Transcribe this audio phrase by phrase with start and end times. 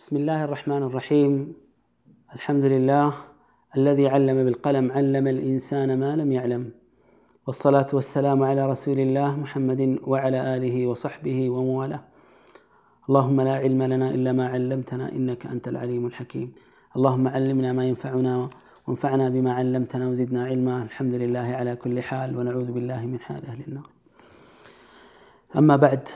[0.00, 1.32] بسم الله الرحمن الرحيم.
[2.34, 3.14] الحمد لله
[3.76, 6.70] الذي علم بالقلم علم الإنسان ما لم يعلم.
[7.46, 12.00] والصلاة والسلام على رسول الله محمد وعلى آله وصحبه وموالاه
[13.08, 16.52] اللهم لا علم لنا إلا ما علمتنا إنك أنت العليم الحكيم.
[16.96, 18.50] اللهم علمنا ما ينفعنا
[18.86, 20.82] وانفعنا بما علمتنا وزدنا علما.
[20.82, 23.88] الحمد لله على كل حال ونعوذ بالله من حال أهل النار.
[25.56, 26.08] أما بعد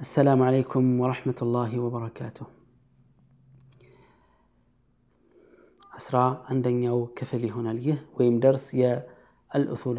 [0.00, 2.61] السلام عليكم ورحمة الله وبركاته.
[6.01, 6.17] አስራ
[6.51, 9.97] አንደኛው ክፍል ይሆናል ይህ ወይም ደርስ የአልኡሱል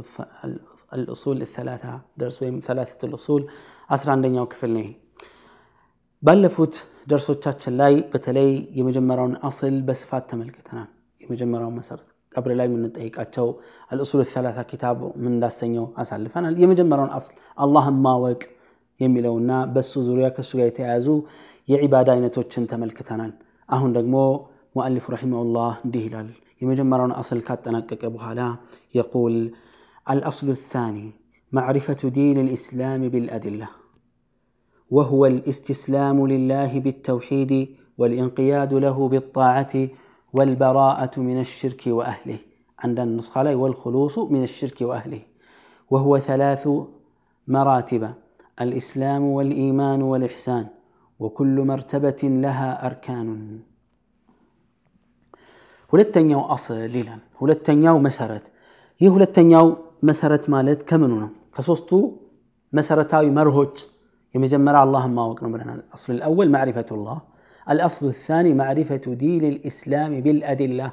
[1.57, 1.85] ሰላሳ
[2.21, 3.43] ደርስ ወይም ሰላሰት ልኡሱል
[3.97, 4.87] አስራ አንደኛው ክፍል ነው
[6.23, 6.75] ባለፉት
[7.11, 10.89] ደርሶቻችን ላይ በተለይ የመጀመሪያውን አስል በስፋት ተመልክተናል
[11.21, 13.47] የመጀመሪያውን መሰረት ቀብር ላይ የምንጠይቃቸው
[13.91, 18.41] አልኡሱል ሰላሳ ኪታብ ምን እንዳሰኘው አሳልፈናል የመጀመሪያውን አስል አላህን ማወቅ
[19.01, 21.09] የሚለውና በሱ ዙሪያ ከእሱ ጋር የተያያዙ
[21.69, 23.33] የዒባዳ አይነቶችን ተመልክተናል
[23.69, 24.17] አሁን ደግሞ
[24.79, 26.29] مؤلف رحمه الله እንዲህ ይላል
[26.63, 28.41] የመጀመሪያውን አስል ካጠናቀቀ በኋላ
[28.99, 29.35] يقول
[30.07, 31.07] الأصل الثاني
[31.53, 33.69] معرفة دين الإسلام بالأدلة
[34.91, 37.53] وهو الاستسلام لله بالتوحيد
[37.99, 39.75] والانقياد له بالطاعة
[40.33, 42.39] والبراءة من الشرك وأهله
[42.79, 45.23] عند النسخة لا والخلوص من الشرك وأهله
[45.91, 46.69] وهو ثلاث
[47.49, 48.03] مراتب
[48.61, 50.67] الإسلام والإيمان والإحسان
[51.19, 53.29] وكل مرتبة لها أركان
[55.93, 58.47] ሁለተኛው አስል ይላል ሁለተኛው መሰረት
[59.01, 59.67] ይህ ሁለተኛው
[60.09, 61.91] መሰረት ማለት ከምኑ ነው ከሶስቱ
[62.73, 63.77] መሰረታዊ መርሆች
[64.35, 67.19] የመጀመሪያ አላህን ማወቅ ነው ብለናል አስሉ ልአወል ማዕሪፈቱ ላህ
[67.67, 70.89] الأصل الثاني معرفة دين الإسلام بالأدلة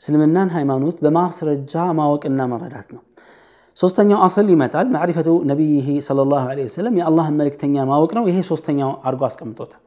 [0.00, 3.02] እስልምናን ሃይማኖት በማስረጃ ማወቅና መረዳት ነው
[3.78, 8.90] ሶስተኛው አስል ይመጣል ማዕሪፈቱ ነቢይህ صلى الله عليه وسلم የአላህን መልእክተኛ ማወቅ ነው ይሄ ሶስተኛው
[9.06, 9.82] አድርጎ አስቀምጦታል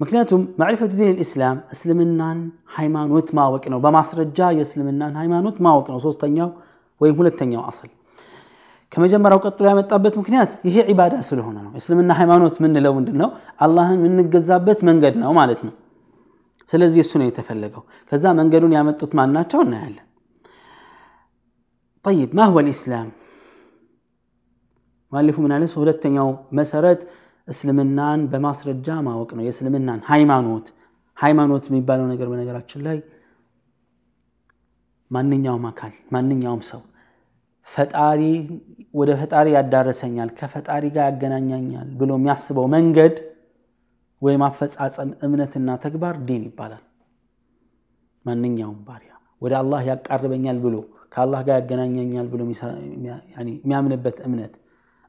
[0.00, 2.40] ምክንያቱም ማዕሪፈቱ ዲን ልእስላም እስልምናን
[2.76, 6.50] ሃይማኖት ማወቅ ነው በማስረጃ የእስልምናን ሃይማኖት ማወቅ ነው ሶስተኛው
[7.00, 7.90] ወይም ሁለተኛው አስል
[8.92, 13.30] ከመጀመሪያው ቀጥሎ ያመጣበት ምክንያት ይሄ ዒባዳ ስለሆነ ነው እስልምና ሃይማኖት ምንለው ምንድን ነው
[13.64, 15.74] አላህን የምንገዛበት መንገድ ነው ማለት ነው
[16.70, 17.82] ስለዚህ እሱ ነው የተፈለገው
[18.12, 20.04] ከዛ መንገዱን ያመጡት ማናቸው እናያለን
[22.04, 23.08] طيب ما هو الإسلام
[25.12, 26.28] ማለፉ ምን አለ ሁለተኛው
[26.58, 27.00] መሰረት
[27.47, 30.67] እስልምናን በማስረጃ ማወቅ ነው። የእስልምናን ሃይማኖት
[31.17, 32.97] ሃይማኖት የሚባለው ነገር በነገራችን ላይ
[35.11, 36.81] ማንኛውም አካል ማንኛውም ሰው
[37.67, 38.21] ፈጣሪ
[38.93, 43.15] ወደ ፈጣሪ ያዳረሰኛል ከፈጣሪ ጋር ያገናኛኛል ብሎ የሚያስበው መንገድ
[44.21, 46.83] ወይም አፈጻጸም እምነትና ተግባር ዲን ይባላል።
[48.25, 49.11] ማንኛውም ባሪያ
[49.41, 50.75] ወደ አላህ ያቃርበኛል ብሎ
[51.13, 52.41] ከአላህ ጋር ያገናኘኛል ብሎ
[53.55, 54.53] የሚያምንበት እምነት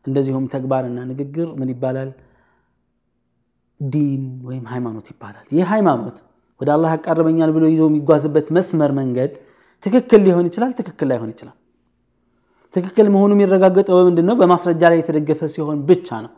[0.04, 2.10] እንደዚሁም ተግባርና ንግግር ምን ይባላል
[3.83, 6.17] ዲን ወይም ሃይማኖት ይባላል ይህ ሃይማኖት
[6.59, 9.31] ወደ አላህ ያቃርበኛል ብሎ ይዞ የሚጓዝበት መስመር መንገድ
[9.83, 11.55] ትክክል ሊሆን ይችላል ትክክል ላይሆን ይችላል
[12.73, 16.33] ትክክል መሆኑ የሚረጋገጠው በምንድን ነው በማስረጃ ላይ የተደገፈ ሲሆን ብቻ ነው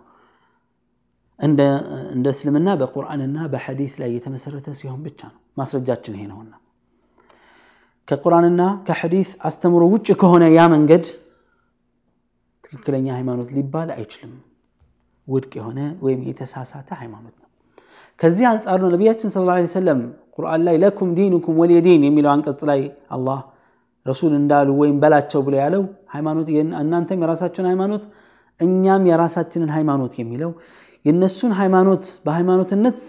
[1.39, 6.53] እንደ እስልምና በቁርአንና በሐዲስ ላይ የተመሰረተ ሲሆን ብቻ ነው ማስረጃችን ይሄ ነውና
[8.07, 11.05] ከቁርአንና ከሐዲስ አስተምሮ ውጭ ከሆነ ያ መንገድ
[12.65, 14.33] ትክክለኛ ሃይማኖት ሊባል አይችልም
[15.28, 17.48] ውድቅ የሆነ ወይም የተሳሳተ ሃይማኖት ነው።
[18.20, 20.00] ከዚህ አንጻር ነው ነቢያችን ስለ ላ ሰለም
[20.36, 23.38] ቁርአን ላይ ለኩም ዲኑኩም ወሊዲን የሚለው አንቀጽ ላይ አላህ
[24.06, 25.82] ረሱል እንዳሉ ወይም በላቸው ብሎ ያለው
[26.14, 26.48] ሃይማኖት
[26.80, 28.02] እናንተም የራሳችሁን ሃይማኖት
[28.60, 30.50] እኛም የራሳችንን ሃይማኖት የሚለው
[31.04, 33.00] የእነሱን ሃይማኖት በሃይማኖትነት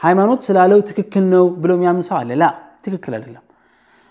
[0.00, 2.46] ሃይማኖት ስላለው ትክክል ነው ብሎ የሚያምን ሰው አለ። ላ
[2.84, 3.44] ትክክል አይደለም።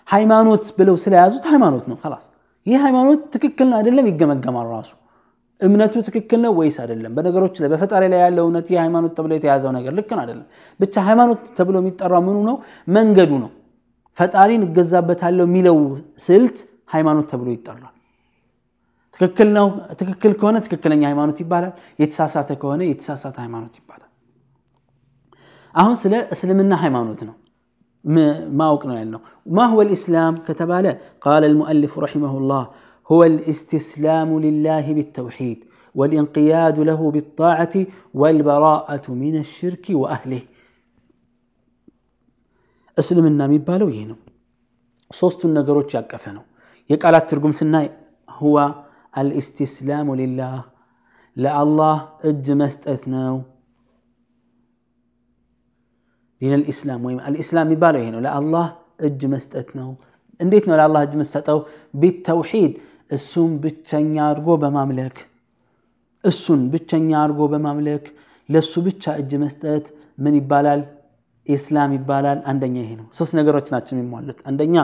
[0.08, 2.24] ሃይማኖት ብለው ስለያዙት ሃይማኖት ነው። ላስ
[2.66, 4.90] ይህ ሃይማኖት ትክክል አይደለም ይገመገማል ራሱ
[5.60, 7.12] እምነቱ ትክክል ነው ወይስ አይደለም?
[7.16, 10.46] በነገሮች ላይ በፈጣሪ ላይ ያለው እውነት የሃይማኖት ተብሎ የተያዘው ነገር ልክ አይደለም።
[10.80, 12.56] ብቻ ሃይማኖት ተብሎ የሚጠራው ምኑ ነው?
[12.88, 13.50] መንገዱ ነው።
[14.18, 15.76] ፈጣሪን እገዛበታለሁ የሚለው
[16.26, 16.56] ስልት
[16.94, 17.94] ሃይማኖት ተብሎ ይጠራል።
[19.20, 19.66] ትክክል ነው።
[20.00, 21.72] ትክክል ከሆነ ትክክለኛ ሃይማኖት ይባላል።
[22.02, 24.10] የተሳሳተ ከሆነ የተሳሳተ ሃይማኖት ይባላል።
[25.74, 27.36] አሁን ስለ እስልምና ሃይማኖት ነው
[28.58, 29.20] ማወቅ ነው ያልነው።
[29.50, 30.86] ማ ሁወ ልእስላም ከተባለ
[31.24, 32.62] ቃለ ልሙአሊፉ ረሒመሁላህ
[33.09, 35.59] هو الاستسلام لله بالتوحيد
[35.95, 37.75] والانقياد له بالطاعة
[38.19, 40.43] والبراءة من الشرك وأهله
[42.97, 44.17] እስልምና የሚባለው ይህ ነው
[45.11, 46.43] ሶስቱን ነገሮች ያቀፈ ነው
[46.89, 47.87] የቃላት ትርጉም ስናይ
[48.29, 48.57] ሁዋ
[49.13, 50.59] አልእስትስላሙ ሊላህ
[51.37, 51.95] ለአላህ
[52.29, 53.35] እጅ መስጠት ነው
[56.41, 58.65] ዲን ልእስላም ወይም አልእስላም የሚባለው ይሄ ነው ለአላህ
[59.07, 59.89] እጅ መስጠት ነው
[60.39, 61.59] እንዴት ነው ለአላህ እጅ መስጠጠው
[62.01, 62.73] ቢተውሒድ
[63.10, 65.16] እሱም ብቸኛ አድርጎ በማምለክ
[66.24, 68.04] እሱን ብቸኛ አድርጎ በማምለክ
[68.48, 69.84] ለሱ ብቻ እጅ መስጠት
[70.18, 70.80] ምን ይባላል?
[71.46, 74.76] ኢስላም ይባላል። አንደኛ ይሄ ነው። ሶስት ነገሮች ናቸው የሚሟሉት። አንደኛ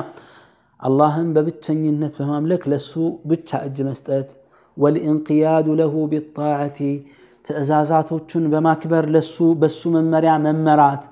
[0.82, 2.92] አላህን በብቸኝነት በማምለክ ለሱ
[3.30, 4.28] ብቻ እጅ መስጠት፣
[4.76, 6.78] ወልኢንቅያዱ ለሁ ቢጣዓቲ
[7.44, 11.02] ትእዛዛቶቹን በማክበር ለሱ በሱ መመሪያ መመራት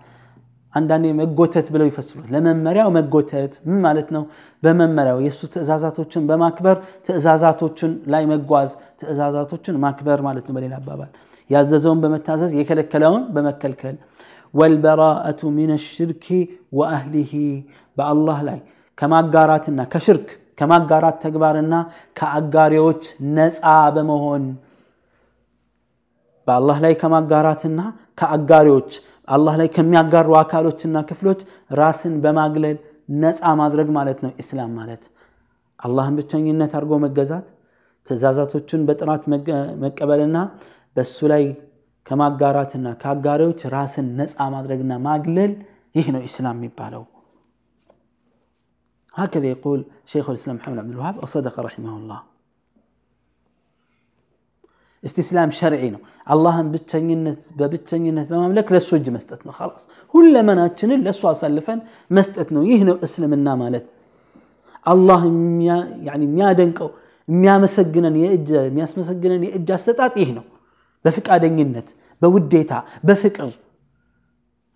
[0.75, 4.23] አንዳንዴ መጎተት ብለው ይፈስሩት። ለመመሪያው መጎተት ምን ማለት ነው?
[4.63, 6.77] በመመሪያው የእሱ ትእዛዛቶችን በማክበር
[7.07, 8.71] ትእዛዛቶችን ላይ መጓዝ፣
[9.01, 11.11] ትእዛዛቶችን ማክበር ማለት ነው። በሌላ አባባል
[11.51, 13.97] ያዘዘውን በመታዘዝ የከለከለውን በመከልከል
[14.55, 16.27] ወልበራአቱ ሚን ሽርኪ
[16.73, 17.33] ወአህሊሂ
[17.97, 18.59] በአላህ ላይ
[18.99, 20.29] ከማጋራትና ከሽርክ
[20.59, 21.75] ከማጋራት ተግባርና
[22.19, 23.05] ከአጋሪዎች
[23.37, 23.63] ነፃ
[23.95, 24.43] በመሆን
[26.47, 27.81] በአላህ ላይ ከማጋራትና
[28.19, 28.91] ከአጋሪዎች
[29.28, 31.40] አላህ ላይ ከሚያጋሩ አካሎችና ክፍሎች
[31.80, 32.78] ራስን በማግለል
[33.24, 35.04] ነፃ ማድረግ ማለት ነው። ኢስላም ማለት
[35.80, 37.48] አላህን ብቸኝነት አድርጎ መገዛት፣
[38.08, 39.24] ትእዛዛቶችን በጥራት
[39.84, 40.38] መቀበልና
[40.96, 41.44] በሱ ላይ
[42.06, 45.54] ከማጋራትና ከአጋሪዎች ራስን ነፃ ማድረግና ማግለል
[45.96, 47.04] ይህ ነው ኢስላም የሚባለው።
[49.14, 52.20] هكذا يقول شيخ الإسلام محمد عبد الوهاب وصدق رحمه الله
[55.04, 56.02] استسلام شرعي ነው
[56.34, 59.84] አላህን ብቸኝነት በብቸኝነት በማምለክ ለሱ እጅ መስጠት ነው خلاص
[60.14, 61.80] ሁለመናችንን ለሱ አሳልፈን
[62.18, 63.86] መስጠት ነው ይህ ነው እስልምና ማለት
[64.86, 65.22] አላህ
[66.08, 66.90] የሚያደንቀው
[67.28, 70.46] የሚያመሰግነን የእጅ የሚያስመሰግነን የእጅ አሰጣጥ ይህ ነው
[71.06, 71.88] በፍቃደኝነት
[72.22, 72.74] በውዴታ
[73.08, 73.50] በፍቅር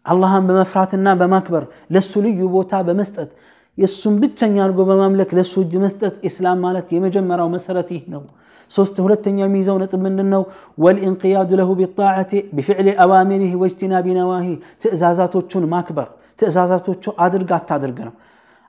[0.06, 1.64] አላህን በመፍራትና በማክበር
[1.96, 3.32] ለሱ ልዩ ቦታ በመስጠት
[3.78, 8.24] የእሱን ብቸኛ አድርጎ በማምለክ ለሱ እጅ መስጠት ኢስላም ማለት የመጀመሪያው መሰረት ይህ ነው
[8.72, 10.44] ሶስት ሁለተኛው የሚይዘው ነጥብ ምንድን ነው
[10.84, 14.48] ወልኢንቅያዱ ለሁ ቢጣዓቲ ቢፍዕሊ አዋሚሪህ ወጅቲናቢ ነዋሂ
[14.84, 16.08] ትእዛዛቶቹን ማክበር
[16.40, 18.14] ትእዛዛቶቹ አድርግ አታድርግ ነው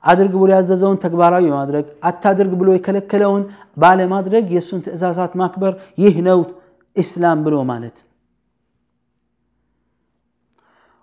[0.03, 3.43] አድርግ ብሎ ያዘዘውን ተግባራዊ በማድረግ አታድርግ ብሎ የከለከለውን
[3.77, 5.73] ባለማድረግ የእሱን ትእዛዛት ማክበር
[6.03, 6.39] ይህ ነው
[6.95, 7.97] ኢስላም ብሎ ማለት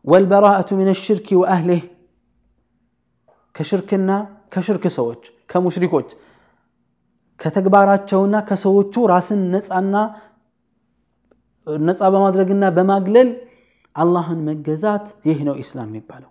[0.05, 1.83] ወልበራአቱ ምን ሽርክ ወአህሊህ
[3.55, 4.11] ከሽርክና
[4.55, 6.09] ከሽርክ ሰዎች ከሙሽሪኮች
[7.43, 9.95] ከተግባራቸውና ከሰዎቹ ራስን ነፃና
[11.87, 13.31] ነፃ በማድረግና በማግለል
[13.97, 16.31] አላህን መገዛት ይህ ነው ኢስላም የሚባለው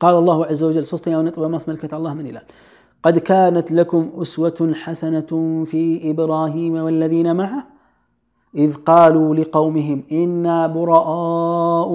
[0.00, 2.46] قال الله عز وجل سوستن يوم نطبع ماس ملكة الله من إلال
[3.04, 5.30] قد كانت لكم أسوة حسنة
[5.70, 7.60] في إبراهيم والذين معه
[8.54, 11.08] إذ قالوا لقومهم إنا براء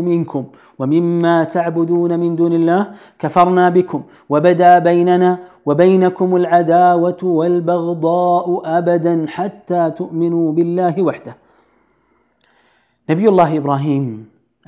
[0.10, 0.44] منكم
[0.80, 2.82] ومما تعبدون من دون الله
[3.22, 4.02] كفرنا بكم
[4.32, 5.30] وبدا بيننا
[5.68, 8.46] وبينكم العداوة والبغضاء
[8.78, 11.34] أبدا حتى تؤمنوا بالله وحده
[13.10, 14.06] نبي الله إبراهيم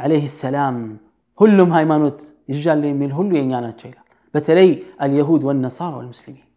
[0.03, 0.77] عليه السلام
[1.39, 2.19] هلهم هايمانوت
[2.49, 4.01] يجال يميل هلو ينانا تشيلا
[4.33, 4.69] بتلي
[5.03, 6.47] اليهود والنصارى والمسلمين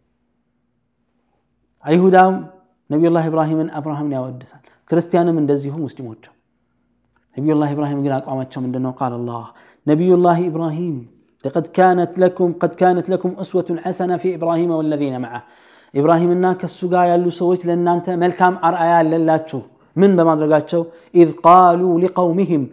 [1.88, 2.36] أيهوداهم
[2.92, 6.24] نبي الله إبراهيم أبراهيم يودسان ክርስቲያንም እንደዚሁ ሙስሊሞች
[7.36, 9.46] ነቢዩላህ ኢብራሂም ግን አቋማቸው ምንድነው ቃል አላህ
[9.90, 10.96] ነቢዩላህ ኢብራሂም
[11.44, 15.42] لقد كانت لكم قد كانت لكم أسوة حسنة في إبراهيم والذين معه
[15.94, 19.60] إبراهيم እና ከሱ ጋር ያሉ ሰዎች ለእናንተ መልካም አርአያ አለላችሁ
[19.96, 20.80] ምን በማድረጋቸው
[21.20, 22.64] ኢዝ ቃሉ ሊቀውሚህም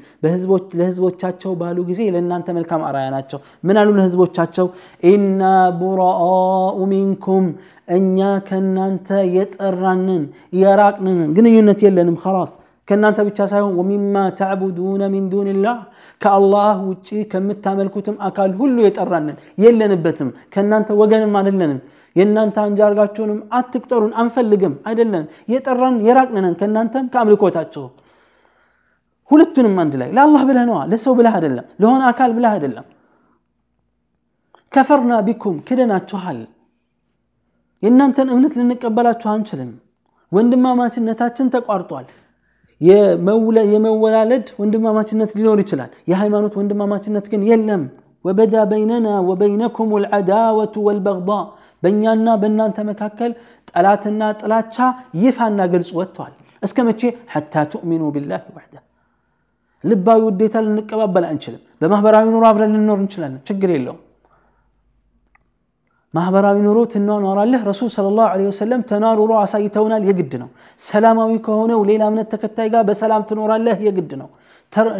[0.79, 4.67] ለህዝቦቻቸው ባሉ ጊዜ ለእናንተ መልካም አርአያ ናቸው ምን አሉ ለህዝቦቻቸው
[5.11, 5.41] ኢና
[5.81, 7.45] ቡራአኡ ሚንኩም
[7.97, 8.17] እኛ
[8.49, 10.23] ከእናንተ የጠራንን
[10.63, 12.51] የራቅንን ግንኙነት የለንም ኸላስ
[12.88, 15.78] ከእናንተ ብቻ ሳይሆን ወሚማ ተዕቡዱነ ሚን ዱንላህ
[16.20, 21.80] ከአላህ ውጭ ከምታመልኩትም አካል ሁሉ የጠራንን የለንበትም። ከእናንተ ወገንም አይደለንም።
[22.16, 22.80] የእናንተ አንጃ
[23.58, 27.84] አትቅጠሩን አንፈልግም አይደለም። የጠራን የራቅንነን ከእናንተም ከአምልኮታቸው
[29.30, 32.86] ሁለቱንም አንድ ላይ ለአላህ ብለህ ነዋ ለሰው ብለህ አይደለም ለሆነ አካል ብለህ አይደለም።
[34.72, 36.38] ከፈርና ቢኩም ክደናችኋል።
[37.82, 39.70] የእናንተን እምነት ልንቀበላችሁ አንችልም።
[40.32, 42.06] ወንድማማችነታችን ተቋርጧል
[42.80, 47.82] የመወላለድ ወንድማማችነት ሊኖር ይችላል። የሃይማኖት ወንድማማችነት ግን የለም።
[48.24, 51.30] ወበዳ በይነና ወበይነኩም ልዓዳወቱ ወልበግዳ።
[51.82, 53.32] በእኛና በእናንተ መካከል
[53.70, 54.76] ጠላትና ጥላቻ
[55.22, 56.32] ይፋና ግልጽ ወጥቷል።
[56.62, 57.02] እስከ መቼ?
[57.32, 58.74] ሐታ ትؤሚኑ ቢላህ ወሕደ።
[59.84, 64.00] ልባዊ ውዴታ ልንቀባበል አንችልም። በማህበራዊ ኑሮ አብረን ልንኖር እንችላለን። ችግር የለውም
[66.13, 72.03] ማህበራዊ ኑሮ ትኗኗራለህ ረሱል ስለ ላሁ ለ ወሰለም ተናኑሮ አሳይተውናል የግድ ነው ሰላማዊ ከሆነው ሌላ
[72.11, 74.29] እምነት ተከታይ ጋር በሰላም ትኖራለህ የግድ ነው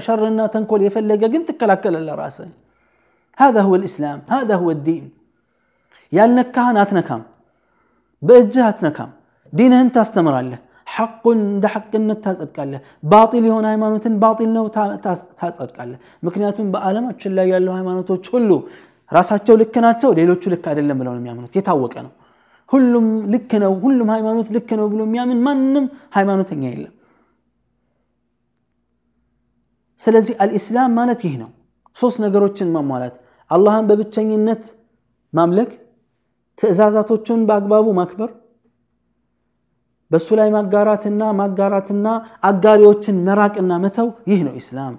[0.06, 2.52] ሸርና ተንኮል የፈለገ ግን ትከላከላለ ራስህ
[3.38, 5.06] هذا هو الإسلام هذا هو الدين
[6.12, 7.22] ያልነካህን አትነካም
[8.24, 9.10] በእጅህ አትነካም
[9.54, 12.82] ዲንህን ታስተምራለህ ሐቁን እንደ ሐቅነት ታጸድቃለህ
[13.12, 14.66] ባጢል የሆነ ሃይማኖትን ባጢል ነው
[15.40, 18.50] ታጸድቃለህ ምክንያቱም በዓለማችን ላይ ያለው ሃይማኖቶች ሁሉ
[19.13, 22.13] ራሳቸው ልክ ናቸው ሌሎቹ ልክ አይደለም ብለው ነው የሚያምኑት የታወቀ ነው
[22.69, 25.85] ሁሉም ልክ ነው ሁሉም ሃይማኖት ልክ ነው ብሎ የሚያምን ማንም
[26.17, 26.95] ሃይማኖተኛ የለም
[30.01, 31.49] ስለዚህ አልኢስላም ማለት ይህ ነው።
[31.97, 33.15] ሶስት ነገሮችን ማሟላት፣
[33.51, 34.63] አላህን በብቸኝነት
[35.33, 35.71] ማምለክ፣
[36.59, 38.31] ትእዛዛቶቹን በአግባቡ ማክበር፣
[40.11, 42.07] በእሱ ላይ ማጋራትና ማጋራትና
[42.43, 44.95] አጋሪዎችን መራቅና መተው፣ ይህ ነው ኢስላም።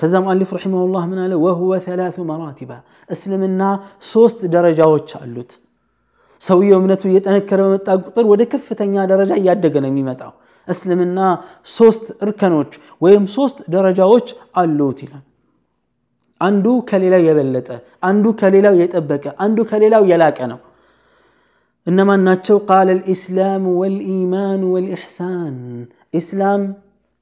[0.00, 1.32] ከዛ ሙአሊፍ ረሒመሁላህ ምን አለ?
[1.44, 2.70] ወሁወ ሰላቱ መራቲባ
[3.10, 3.62] እስልምና
[4.12, 5.50] ሶስት ደረጃዎች አሉት።
[6.42, 10.32] ሰውየው እምነቱ እየጠነከረ በመጣ ቁጥር ወደ ከፍተኛ ደረጃ እያደገ ነው የሚመጣው።
[10.68, 11.18] እስልምና
[11.70, 14.26] ሶስት እርከኖች ወይም ሶስት ደረጃዎች
[14.60, 15.24] አሉት ይላል።
[16.40, 17.68] አንዱ ከሌላው የበለጠ፣
[18.08, 20.58] አንዱ ከሌላው የጠበቀ፣ አንዱ ከሌላው የላቀ ነው።
[21.86, 22.56] እነማን ናቸው?
[22.68, 25.56] ቃለ ልኢስላም ወልኢማን ወልኢሕሳን
[26.14, 26.62] ኢስላም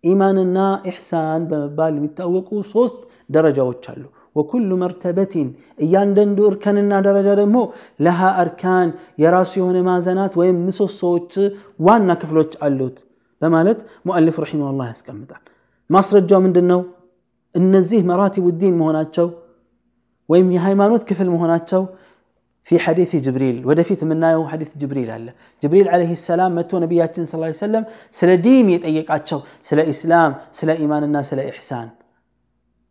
[0.05, 0.59] ኢማንና
[0.89, 2.99] ኢሕሳን በመባል የሚታወቁ ሶስት
[3.31, 4.03] ደረጃዎች አሉ።
[4.37, 7.59] ወኩሉ መርተበቲን እያንዳንዱ እርከንና ደረጃ ደግሞ
[8.05, 8.89] ለሃ አርካን
[9.23, 11.33] የራሱ የሆነ ማዕዘናት ወይም ምሰሶዎች
[11.87, 12.99] ዋና ክፍሎች አሉት
[13.43, 15.43] በማለት ሙአሊፍ ረሒመሁላህ ያስቀምጣል።
[15.91, 16.81] ማስረጃው ምንድን ነው?
[17.55, 19.27] እነዚህ መራቲቡ ዲን መሆናቸው
[20.29, 21.83] ወይም የሃይማኖት ክፍል መሆናቸው
[22.69, 25.27] ፊ ሐዲት ጅብሪል ወደፊት የምናየው ሐዲት ጅብሪል አለ።
[25.63, 27.85] ጅብሪል ዓለይሂ ሰላም መጥቶ ነቢያችን ስ ሰለም
[28.17, 31.89] ስለ ዲን የጠየቃቸው ስለ ኢስላም፣ ስለ ኢማንና ስለ ኢሕሳን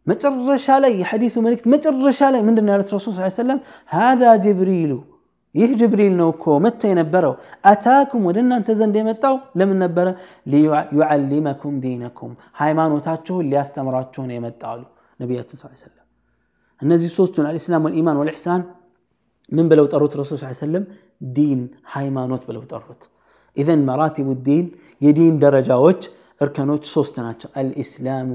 [0.08, 3.60] መጨረሻ ላይ የሐዲሱ መልእክት መጨረሻ ላይ ምንድን ነው ያሉት ረሱል ስ ሰለም
[3.92, 4.92] ሃዛ ጅብሪሉ
[5.56, 7.34] ይህ ጅብሪል ነው እኮ መጥቶ የነበረው
[7.66, 10.08] አታኩም ወደ እናንተ ዘንድ የመጣው ለምን ነበረ?
[10.52, 14.82] ሊዩዓሊመኩም ዲነኩም ሃይማኖታችሁን ሊያስተምራችሁ ነው የመጣ አሉ
[15.20, 16.02] ነቢያችን ስ ሰለም።
[16.82, 18.62] እነዚህ ሶስቱን አልኢስላም ወልኢማን ወልኢሕሳን
[19.52, 20.14] ምን ብለው ጠሩት?
[20.20, 20.84] ረሱል ስ ሰለም
[21.36, 21.60] ዲን
[21.94, 23.02] ሃይማኖት ብለው ጠሩት።
[23.58, 24.66] ኢዘን መራቲቡ ዲን
[25.02, 26.02] የዲን ደረጃዎች
[26.42, 28.30] እርከኖች ሶስት ናቸው። አልኢስላሙ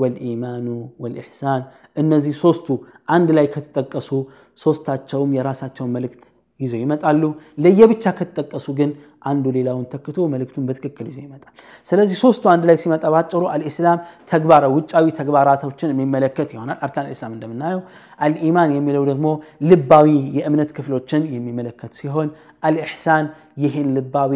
[0.00, 0.66] ወልኢማኑ
[1.02, 1.62] ወልኢሕሳን
[1.96, 2.66] እነዚህ ሶስቱ
[3.08, 4.10] አንድ ላይ ከተጠቀሱ
[4.58, 6.24] ሶስታቸውም የራሳቸውን መልእክት
[6.61, 7.23] ይዘው ይመጣሉ።
[7.63, 8.89] ለየብቻ ከተጠቀሱ ግን
[9.25, 11.51] አንዱ ሌላውን ተክቶ መልእክቱን በትክክል ይዞ ይመጣል።
[11.87, 13.99] ስለዚህ ሶስቱ አንድ ላይ ሲመጣ ባጭሩ አልኢስላም
[14.31, 17.81] ተግባራ ውጫዊ ተግባራቶችን የሚመለከት ይሆናል። አርካን አልኢስላም እንደምናየው።
[18.19, 19.27] አልኢማን የሚለው ደግሞ
[19.69, 22.29] ልባዊ የእምነት ክፍሎችን የሚመለከት ሲሆን
[22.63, 23.27] አልኢሕሳን
[23.57, 24.33] ይህን ልባዊ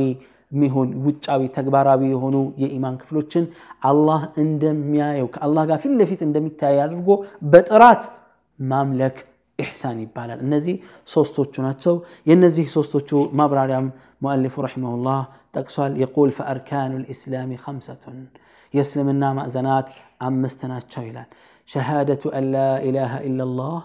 [0.55, 3.46] ሚሆን ውጫዊ ተግባራዊ የሆኑ የኢማን ክፍሎችን
[3.89, 7.10] አላህ እንደሚያየው ከአላህ ጋር ፊት ለፊት እንደሚታይ አድርጎ
[7.51, 8.03] በጥራት
[8.60, 9.17] ማምለክ
[9.59, 10.76] ኢሕሳን ይባላል። እነዚህ
[11.09, 11.95] ሶስቶቹ ናቸው።
[12.26, 13.87] የነዚህ ሶስቶቹ ማብራሪያም
[14.25, 15.21] ሙአሊፉ ረሒመሁላህ
[15.57, 18.19] ጠቅሷል። የቁል ፈአርካኑ ልእስላሚ ከምሰቱን
[18.75, 19.88] የእስልምና ማዕዘናት
[20.26, 21.29] አምስት ናቸው ይላል።
[21.69, 23.76] ሸሃደቱ አን ላ ኢላሃ ኢላላህ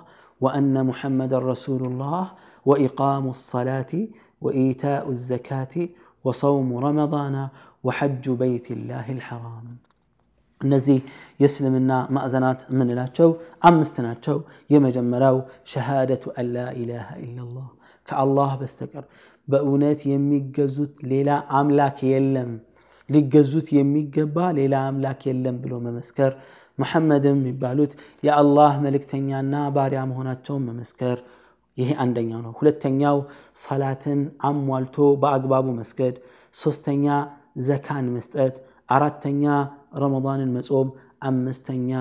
[0.41, 2.24] ወአነ ሙሐመደን ረሱሉላህ
[2.65, 3.91] ወኢቃሙ ሰላቲ
[4.46, 5.74] ወኢታኡ ዘካቲ
[6.25, 7.36] ወሰውሙ ረመዳና
[7.88, 9.67] ወሐጁ በይቲላህ ልሐራም
[10.62, 10.98] እነዚህ
[11.39, 13.29] የእስልምና ማዕዘናት የምንላቸው
[13.63, 14.38] አምስት ናቸው።
[14.74, 15.38] የመጀመሪያው
[15.72, 17.67] ሸሃደቱ አን ላ ኢላሃ ኢላላህ
[18.08, 19.05] ከአላህ በስተቀር
[19.48, 21.29] በእውነት የሚገዙት ሌላ
[21.60, 22.51] አምላክ የለም፣
[23.10, 26.32] ሊገዙት የሚገባ ሌላ አምላክ የለም ብሎ መመስከር፣
[26.77, 27.91] መሐመድም የሚባሉት
[28.24, 31.17] የአላህ መልእክተኛና ባሪያ መሆናቸውን መመስከር።
[31.77, 33.17] ይሄ አንደኛው ነው። ሁለተኛው
[33.63, 36.15] ሰላትን አሟልቶ በአግባቡ መስገድ።
[36.55, 37.05] ሶስተኛ
[37.65, 38.55] ዘካን መስጠት።
[38.89, 39.44] አራተኛ
[40.01, 40.89] ረመዳንን መጾም።
[41.27, 41.91] አምስተኛ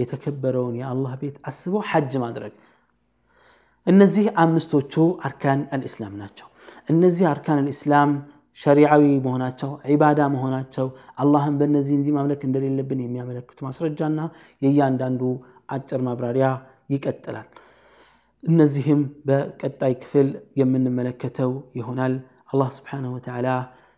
[0.00, 2.52] የተከበረውን የአላህ ቤት አስቦ ሐጅ ማድረግ።
[3.86, 4.94] እነዚህ አምስቶቹ
[5.26, 6.48] አርካን አልኢስላም ናቸው።
[6.92, 8.10] እነዚህ አርካን አልኢስላም
[8.60, 10.86] ሸሪዓዊ መሆናቸው ዒባዳ መሆናቸው
[11.22, 14.20] አላህን በእነዚህ እንጂ ማምለክ እንደሌለብን የሚያመለክቱ ማስረጃና
[14.62, 15.22] የእያንዳንዱ
[15.68, 16.48] አጭር ማብራሪያ
[16.90, 17.48] ይቀጥላል።
[18.42, 20.28] እነዚህም በቀጣይ ክፍል
[20.60, 22.14] የምንመለከተው ይሆናል።
[22.52, 23.48] አላህ ስብሓነሁ ወተዓላ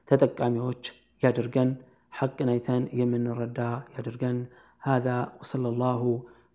[0.08, 0.84] ተጠቃሚዎች
[1.22, 1.70] ያድርገን።
[2.15, 4.37] حقنا يتن يمن الرداء يدرجن
[4.79, 6.01] هذا وصلى الله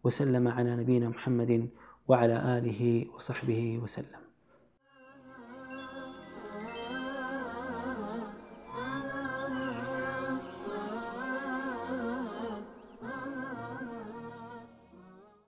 [0.04, 1.52] وسلم على نبينا محمد
[2.08, 2.82] وعلى آله
[3.14, 4.19] وصحبه وسلم.